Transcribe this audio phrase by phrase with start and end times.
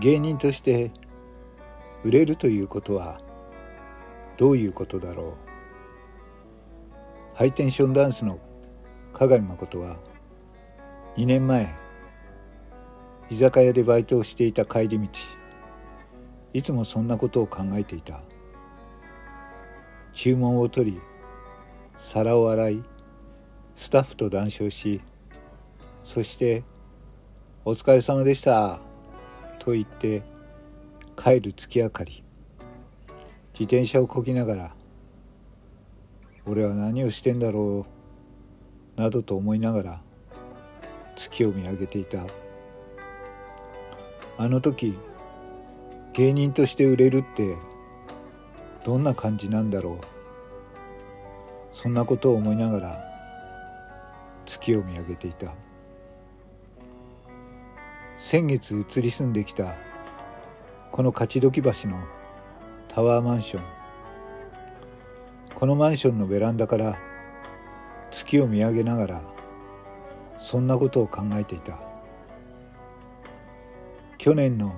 [0.00, 0.90] 芸人として
[2.04, 3.20] 売れるということは
[4.38, 5.36] どういうことだろ
[7.34, 7.36] う。
[7.36, 8.38] ハイテンションダンスの
[9.12, 9.98] 鏡誠は
[11.16, 11.74] 2年前
[13.30, 15.08] 居酒屋でバイトをしていた帰り道
[16.52, 18.20] いつもそんなことを考えていた。
[20.12, 21.00] 注文を取り
[21.98, 22.84] 皿を洗い
[23.76, 25.00] スタッフと談笑し
[26.04, 26.64] そして
[27.64, 28.80] 「お疲れ様でした」
[29.70, 30.24] と言って
[31.16, 32.24] 帰る月明かり。
[33.52, 34.74] 自転車をこぎながら
[36.46, 37.86] 「俺は何をしてんだろ
[38.96, 40.02] う」などと思いながら
[41.16, 42.24] 月を見上げていた。
[44.38, 44.98] あの時
[46.14, 47.54] 芸人として売れるって
[48.84, 50.04] どんな感じなんだろう。
[51.74, 53.04] そんなことを思いながら
[54.46, 55.54] 月を見上げていた。
[58.22, 59.76] 先月移り住んできた
[60.92, 61.98] この勝どき橋の
[62.86, 63.62] タワーマンション。
[65.54, 66.98] このマンションのベランダから
[68.10, 69.22] 月を見上げながら
[70.38, 71.80] そんなことを考えていた。
[74.18, 74.74] 去年の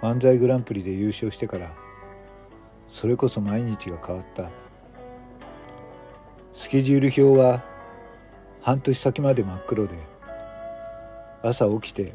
[0.00, 1.74] 漫才グランプリで優勝してから
[2.88, 4.50] それこそ毎日が変わった。
[6.54, 7.64] スケジュール表は
[8.60, 9.98] 半年先まで真っ黒で
[11.42, 12.14] 朝起きて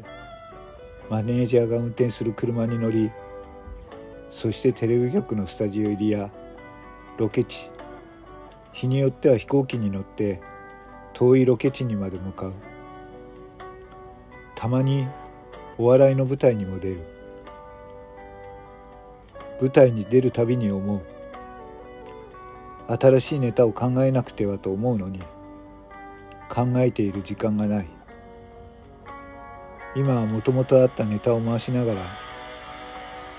[1.10, 3.10] マネージャーが運転する車に乗り
[4.30, 6.30] そしてテレビ局のスタジオ入りや
[7.16, 7.70] ロケ地
[8.72, 10.40] 日によっては飛行機に乗って
[11.18, 12.54] 遠いロケ地にまで向かう。
[14.54, 15.08] たまに
[15.76, 17.00] お笑いの舞台にも出る。
[19.60, 21.00] 舞台に出るたびに思う。
[22.86, 25.18] 新しいネタを考えなくてはと思うのに
[26.48, 27.97] 考えている時間がない。
[29.98, 32.06] 今はもともとあったネタを回しながら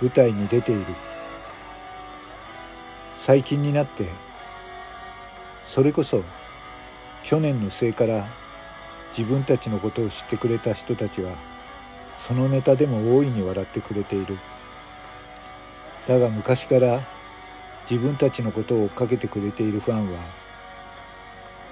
[0.01, 0.93] 舞台に出ている。
[3.15, 4.09] 最近になって
[5.65, 6.21] それこそ
[7.23, 8.27] 去年の末から
[9.17, 11.37] 自分たちのことを知ってくれた人たちは
[12.27, 14.37] そのネタでも大いに笑ってくれている。
[16.09, 17.07] だが昔から
[17.89, 20.19] 自分たちのことを追っかけてくれているファンは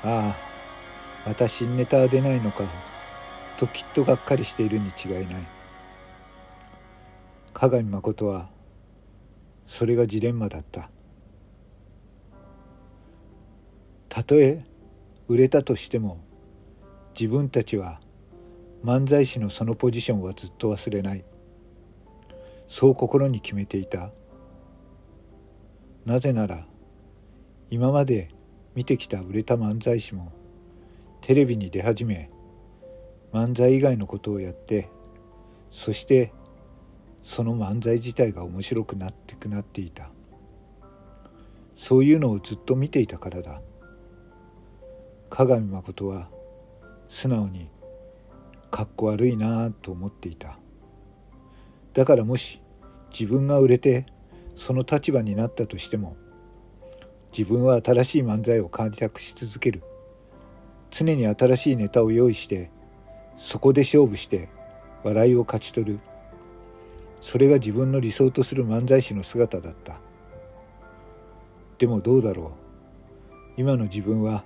[0.04, 0.36] あ
[1.26, 2.64] あまた新ネタは出ないのか。
[3.58, 5.48] ときっとがっかりしているに違いない。
[7.54, 8.50] 鏡誠は
[9.66, 10.90] それがジレンマだった。
[14.10, 14.64] たとえ
[15.28, 16.20] 売れたとしても
[17.20, 18.00] 自分たちは
[18.84, 21.26] 漫才師のそのポジションはずっと忘れない。
[22.68, 24.12] そう心に決めていた。
[26.06, 26.66] なぜなら
[27.70, 28.30] 今まで
[28.76, 30.32] 見てきた売れた漫才師も
[31.22, 32.30] テレビに出始め
[33.38, 34.90] 漫才以外のことをやって
[35.70, 36.34] そして
[37.22, 40.10] その漫才自体が面白くなってくなっていた。
[41.76, 43.62] そういうのをずっと見ていたからだ。
[45.30, 46.30] 鏡誠は
[47.10, 47.70] 素直に
[48.72, 50.58] かっこ悪いなぁと思っていた。
[51.94, 52.62] だからもし
[53.12, 54.08] 自分が売れて
[54.56, 56.16] その立場になったとしても
[57.38, 59.84] 自分は新しい漫才を開拓し続ける。
[60.90, 62.72] 常に新しいネタを用意して
[63.38, 64.50] そこで勝負して
[65.04, 66.00] 笑いを勝ち取る。
[67.22, 69.98] それが自分の理想とする漫才師の姿だった。
[71.78, 72.54] でもどうだろ
[73.58, 73.62] う。
[73.62, 74.44] 今の自分は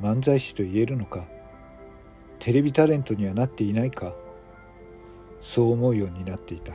[0.00, 1.26] 漫才師と言えるのか。
[2.38, 4.14] テレビタレントにはなっていないか。
[5.40, 6.72] そう思うようになっていた。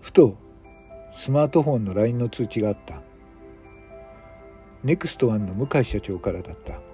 [0.00, 0.36] ふと
[1.14, 3.02] スマートフォンの LINE の通知があった。
[4.82, 6.89] ネクストワンの向井社長からだった。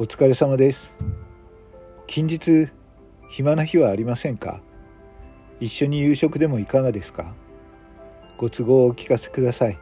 [0.00, 0.92] お疲れ様です。
[2.06, 2.68] 近日
[3.30, 4.60] 暇な日はありませんか？
[5.58, 7.34] 一緒に夕食でもいかがですか？
[8.36, 9.78] ご都合をお聞かせください。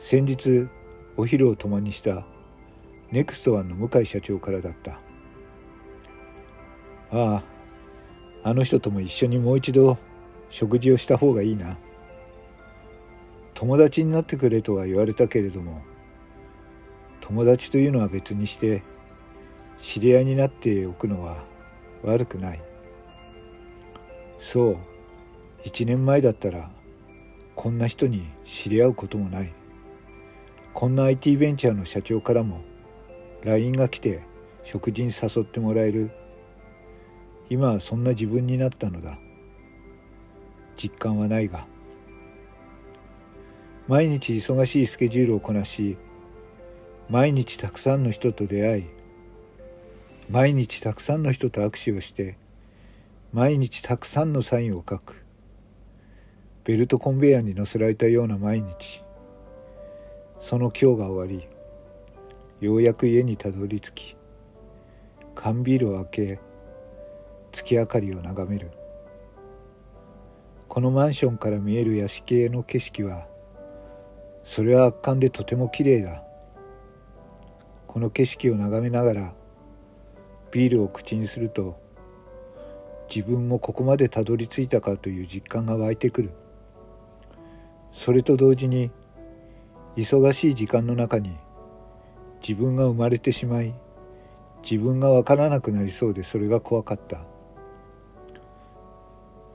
[0.00, 0.66] 先日
[1.18, 2.24] お昼を共にした
[3.12, 4.92] ネクストワンの向井社長からだった。
[7.12, 7.44] ああ
[8.44, 9.98] あの人とも一緒にもう一度
[10.48, 11.76] 食事をした方がいいな。
[13.52, 15.82] 友達になってくれとは言われたけれども
[17.26, 18.82] 友達というのは別にして
[19.80, 21.42] 知り合いになっておくのは
[22.02, 22.62] 悪くない。
[24.40, 24.76] そう
[25.64, 26.70] 一年前だったら
[27.56, 29.54] こんな人に知り合うこともない。
[30.74, 32.60] こんな IT ベンチャーの社長からも
[33.42, 34.22] LINE が来て
[34.62, 36.10] 食事に誘ってもらえる。
[37.48, 39.18] 今はそんな自分になったのだ。
[40.76, 41.66] 実感はないが。
[43.88, 45.96] 毎日忙しいスケジュールをこなし
[47.14, 48.84] 毎日たくさんの人と出会い
[50.28, 52.36] 毎日たくさんの人と握手をして
[53.32, 55.22] 毎日たくさんのサインを書く。
[56.64, 59.00] ベルトコンベヤーに乗せられたような毎日。
[60.40, 61.46] その今日が終わり
[62.60, 64.16] ようやく家にたどり着き
[65.36, 66.40] 缶ビールを開け
[67.52, 68.72] 月明かりを眺める。
[70.68, 73.28] このマンションから見える屋敷への景色は
[74.44, 76.24] それは圧巻でとても綺麗だ。
[77.94, 79.32] この景色を眺めながら
[80.50, 81.80] ビールを口にすると
[83.08, 86.30] 自分もここまでたどり着いたかという実感が湧いてくる。
[87.92, 88.90] それと同時に
[89.96, 91.36] 忙しい時間の中に
[92.42, 93.72] 自分が生まれてしまい
[94.68, 97.20] 自分が分からなくなりそうでそれが怖かった。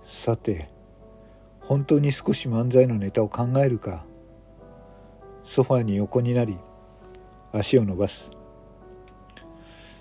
[0.05, 0.69] さて
[1.59, 4.05] 本当に少し漫才のネタを考えるか。
[5.43, 6.57] ソファーに横になり
[7.51, 8.29] 足を伸ばす。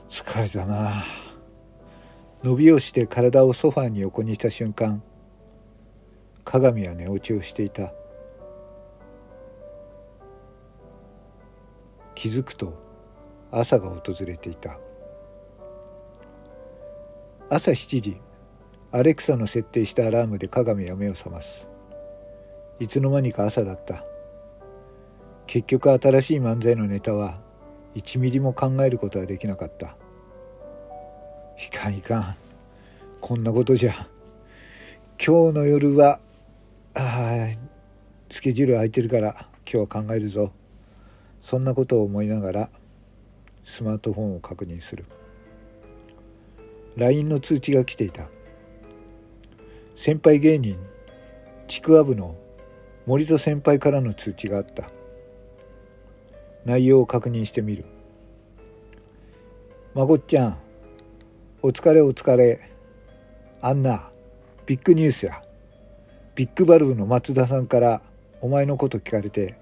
[0.09, 1.05] 疲れたな。
[2.43, 5.03] 伸びをして体をソファーに横にした瞬間
[6.45, 7.93] 鏡は寝落ちをしていた。
[12.15, 12.73] 気づくと
[13.51, 14.79] 朝が訪れていた。
[17.51, 18.21] 朝7時
[18.93, 21.69] アレクサの設定したアラームで鏡は目を覚ます。
[22.81, 24.08] いつの間にか朝だった。
[25.49, 27.41] 結局新しい漫才のネタは
[27.95, 29.97] 1ミリも考えることはできなかった。
[31.67, 32.37] いかんいかん。
[33.23, 34.07] こんなことじゃ。
[35.19, 36.21] 今日の夜は
[36.93, 37.49] あ
[38.31, 40.53] スケジュール空いてるから今日は考えるぞ。
[41.41, 42.71] そんなことを思いながら
[43.65, 45.07] スマートフォンを確認する。
[46.97, 48.29] LINE の通知が来ていた。
[49.97, 50.79] 先輩芸人
[51.69, 52.37] ちくわ部の
[53.07, 54.91] 森戸先輩からの通知があった。
[56.69, 57.87] 内容を確認してみる。
[59.95, 60.59] まこっちゃん
[61.63, 62.61] お疲れお疲れ。
[63.63, 64.11] あんな
[64.67, 65.41] ビッグニュースや。
[66.35, 68.03] ビッグバルブの松田さんから
[68.43, 69.59] お前のこと聞かれて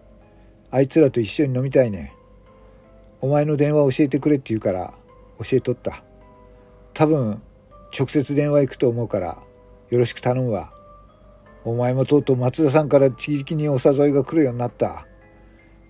[0.72, 2.12] あいつらと一緒に飲みたいね。
[3.20, 4.92] お前の電話教えてくれって言うから
[5.38, 6.02] 教えとった。
[6.92, 7.40] 多分
[7.96, 9.38] 直接電話行くと思うから
[9.90, 10.74] よろしく頼むわ。
[11.64, 15.06] お前もとうとう松田さんから地域にお誘いが来るようになった。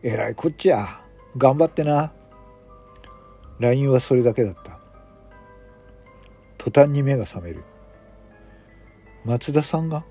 [0.02, 1.06] えらいこっちや
[1.36, 2.12] 頑張ってな。
[3.58, 4.78] LINE はそれだけだった。
[6.58, 7.62] 途端に目が覚める。
[9.24, 10.04] 松田さんが？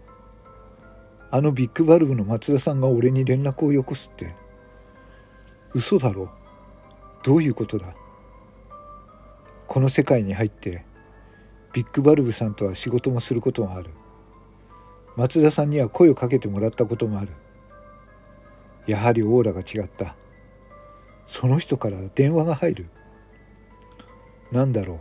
[1.31, 4.35] あのビッグバルブの松田さんが俺に連絡をよこすって。
[5.73, 6.29] 嘘だろ？
[7.23, 7.95] どういうことだ？
[9.67, 10.85] この世界に入って
[11.73, 13.89] ビッグバルブさんとは仕事もすることもある。
[15.15, 17.29] 松田さんには声をかけてもらったこともある。
[18.85, 20.15] やはりオーラが違った。
[21.27, 22.89] その人から電話が入る。
[24.51, 24.97] 何だろう。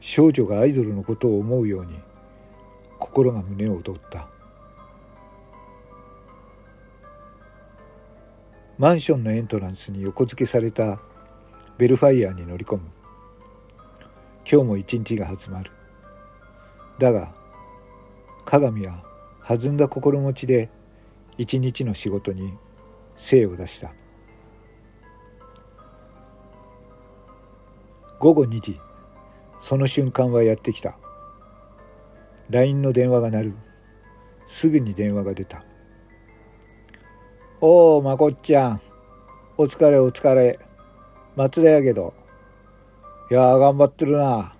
[0.00, 1.98] 少女がアイドルのことを思うように
[2.98, 4.28] 心が胸を躍った。
[8.78, 11.00] マンションのエントランスに横付けされた
[11.78, 12.82] ベルファイアに乗り込む。
[14.50, 15.72] 今日も一日が始まる。
[16.98, 17.34] だが
[18.44, 19.02] 鏡は
[19.46, 20.70] 弾んだ心持ちで
[21.36, 22.52] 一日の仕事に
[23.18, 23.92] 精を出した。
[28.20, 28.80] 午後2時。
[29.60, 30.96] その瞬間はやってきた。
[32.50, 33.54] LINE の電話が鳴る。
[34.48, 35.62] すぐに電話が出た
[37.60, 38.80] 「おおまこっちゃん。
[39.58, 40.58] お疲れお疲れ。
[41.36, 42.14] 松田やけど。
[43.30, 44.54] いや頑張ってるな。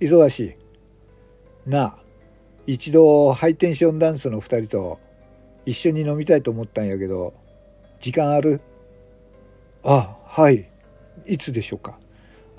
[0.00, 1.70] 忙しい。
[1.70, 1.98] なあ
[2.66, 5.00] 一度ハイテンションダンスの2人と
[5.64, 7.32] 一緒に飲みたいと思ったんやけど
[8.00, 8.60] 時間ある？
[9.82, 10.70] あはい。
[11.24, 11.98] いつでしょうか？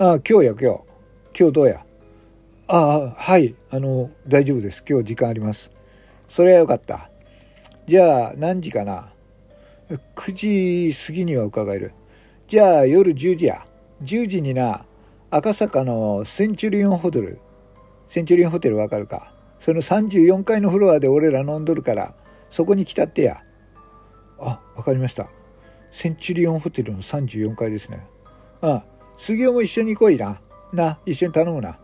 [0.00, 0.66] あ今日や今日。
[1.36, 1.84] 今日どうや？
[2.68, 3.56] ああはい。
[3.68, 4.84] あの大丈夫です。
[4.88, 5.72] 今日時間あります。
[6.28, 7.10] それはよかった。
[7.88, 9.12] じゃあ何時かな
[10.14, 11.94] ？9時過ぎには伺える。
[12.46, 13.66] じゃあ夜10時や。
[14.04, 14.84] 10時にな。
[15.30, 17.40] 赤坂のセンチュリオンホテル。
[18.06, 19.32] センチュリオンホテルわかるか？
[19.58, 22.14] その34階のフロアで俺ら飲んどるから
[22.50, 23.42] そこに来たってや。
[24.38, 25.28] あわかりました。
[25.90, 28.06] センチュリオンホテルの34階ですね。
[28.60, 28.84] ああ
[29.18, 30.40] 杉尾も一緒に来いな。
[30.72, 31.78] な一緒に頼むな。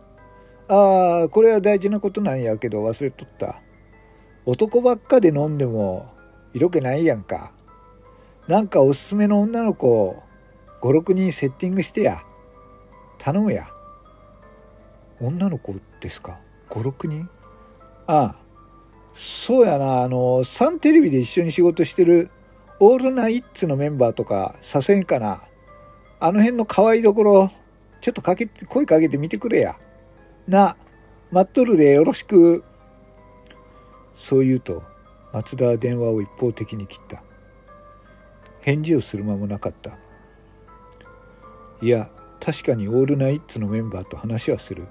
[0.67, 3.61] ああこれは大事なことなんやけど忘れとった。
[4.45, 6.11] 男ばっかで飲んでも
[6.53, 7.51] 色気ないやんか。
[8.47, 10.21] なんかおすすめの女の子
[10.81, 12.23] 56人セッティングしてや。
[13.19, 13.67] 頼むや。
[15.19, 16.39] 女の子ですか
[16.69, 17.29] ？56人？
[18.07, 18.35] ああ
[19.15, 20.01] そうやな。
[20.03, 22.29] あのサンテレビで一緒に仕事してる
[22.79, 25.43] オールナイッツのメンバーとか誘えんかな。
[26.25, 27.51] あの辺の可愛いところ
[28.01, 29.77] ちょっとかけて、声かけてみてくれや。
[30.47, 30.75] な、
[31.31, 32.63] 待っとるでよろしく。
[34.15, 34.81] そう言うと、
[35.33, 37.21] 松田は電話を一方的に切った。
[38.61, 39.99] 返事をする間もなかった。
[41.81, 44.87] いや、確かにオールナイツのメンバーと話はする。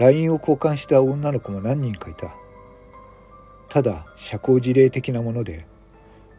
[0.00, 2.34] LINE を交換した女の子も何人かいた。
[3.68, 5.66] ただ社交辞令的なもので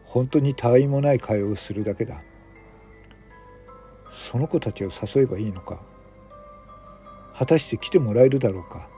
[0.04, 2.22] 本当に他愛もない会話をするだけだ
[4.12, 5.78] その子たちを誘えばいいのか？
[7.36, 8.88] 果たして来てもらえるだろうか？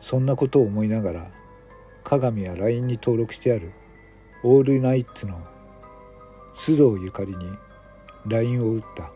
[0.00, 1.30] そんなことを思いながら
[2.02, 3.72] 鏡や LINE に登録してある
[4.42, 5.38] オールナイツの
[6.54, 7.50] 須藤ゆかりに
[8.26, 9.10] LINE を打った。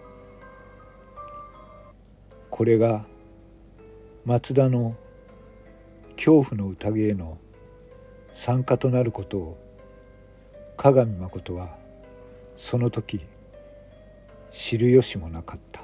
[2.51, 3.05] これが
[4.25, 4.95] 松田の
[6.17, 7.39] 恐怖の宴への
[8.33, 9.59] 参加となることを
[10.77, 11.77] 鏡誠は
[12.57, 13.25] その時
[14.55, 15.84] 知る由もなかった。